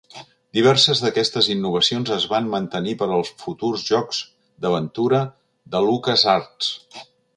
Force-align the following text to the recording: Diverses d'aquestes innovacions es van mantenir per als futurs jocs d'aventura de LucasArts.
Diverses 0.57 1.01
d'aquestes 1.03 1.49
innovacions 1.55 2.09
es 2.15 2.25
van 2.31 2.49
mantenir 2.53 2.95
per 3.01 3.09
als 3.17 3.29
futurs 3.43 3.83
jocs 3.91 4.23
d'aventura 4.67 5.21
de 5.77 5.83
LucasArts. 5.91 6.73